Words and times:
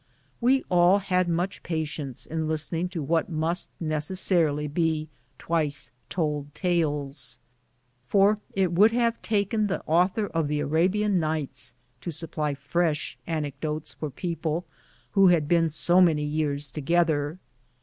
We 0.39 0.63
all 0.67 0.99
liad 0.99 1.27
much 1.27 1.61
patience 1.61 2.25
in 2.25 2.47
listening 2.47 2.89
to 2.89 3.03
what 3.03 3.29
must 3.29 3.69
CAVALRY 3.77 3.77
ON 3.77 3.85
THE 3.85 3.87
MARCH. 3.87 4.07
45 4.07 4.09
necessarily 4.17 4.67
be 4.67 5.09
"twice 5.37 5.91
told 6.09 6.55
tales," 6.55 7.37
for 8.07 8.39
it 8.55 8.71
would 8.71 8.91
have 8.93 9.21
taken 9.21 9.67
the 9.67 9.83
author 9.83 10.25
of 10.25 10.47
"The 10.47 10.59
Arabian 10.59 11.19
Nights" 11.19 11.75
to 12.01 12.09
supply 12.09 12.55
fresh 12.55 13.15
anecdotes 13.27 13.93
for 13.93 14.09
people 14.09 14.65
who 15.11 15.27
had 15.27 15.47
been 15.47 15.69
so 15.69 16.01
many 16.01 16.23
years 16.25 16.71
to 16.71 16.81
gether. 16.81 17.37